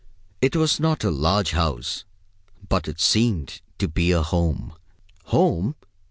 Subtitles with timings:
[0.41, 2.05] It was not a large house,
[2.67, 4.73] but it seemed to be a home.
[5.25, 5.75] Home!